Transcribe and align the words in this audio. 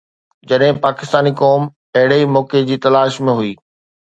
جڏهن 0.49 0.75
پاڪستاني 0.85 1.31
قوم 1.41 1.61
اهڙي 1.97 2.17
ئي 2.21 2.25
موقعي 2.35 2.61
جي 2.71 2.81
تلاش 2.87 3.21
۾ 3.31 3.37
هئي. 3.41 3.51